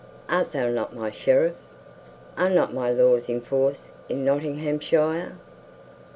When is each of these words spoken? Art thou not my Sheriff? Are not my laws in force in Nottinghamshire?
Art 0.27 0.51
thou 0.51 0.67
not 0.69 0.95
my 0.95 1.11
Sheriff? 1.11 1.53
Are 2.35 2.49
not 2.49 2.73
my 2.73 2.89
laws 2.91 3.29
in 3.29 3.39
force 3.39 3.89
in 4.09 4.25
Nottinghamshire? 4.25 5.33